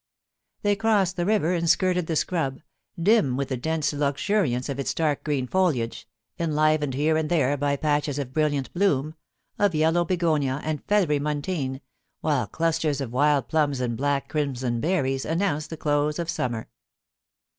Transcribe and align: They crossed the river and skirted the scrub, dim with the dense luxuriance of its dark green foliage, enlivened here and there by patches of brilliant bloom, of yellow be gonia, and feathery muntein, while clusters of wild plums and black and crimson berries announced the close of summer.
They 0.63 0.75
crossed 0.75 1.15
the 1.15 1.27
river 1.27 1.53
and 1.53 1.69
skirted 1.69 2.07
the 2.07 2.15
scrub, 2.15 2.59
dim 2.99 3.37
with 3.37 3.49
the 3.49 3.55
dense 3.55 3.93
luxuriance 3.93 4.67
of 4.67 4.79
its 4.79 4.95
dark 4.95 5.23
green 5.23 5.45
foliage, 5.45 6.07
enlivened 6.39 6.95
here 6.95 7.17
and 7.17 7.29
there 7.29 7.55
by 7.55 7.75
patches 7.75 8.17
of 8.17 8.33
brilliant 8.33 8.73
bloom, 8.73 9.13
of 9.59 9.75
yellow 9.75 10.03
be 10.03 10.17
gonia, 10.17 10.59
and 10.63 10.83
feathery 10.85 11.19
muntein, 11.19 11.81
while 12.21 12.47
clusters 12.47 12.99
of 12.99 13.13
wild 13.13 13.47
plums 13.47 13.79
and 13.79 13.95
black 13.95 14.23
and 14.23 14.31
crimson 14.31 14.79
berries 14.79 15.23
announced 15.23 15.69
the 15.69 15.77
close 15.77 16.17
of 16.17 16.31
summer. 16.31 16.67